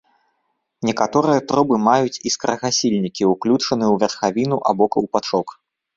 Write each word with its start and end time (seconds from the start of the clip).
Некаторыя 0.87 1.41
трубы 1.51 1.75
маюць 1.89 2.21
іскрагасільнікі, 2.29 3.27
ўключаныя 3.35 3.89
ў 3.93 4.03
верхавіну 4.05 4.57
або 4.71 4.83
каўпачок. 4.97 5.47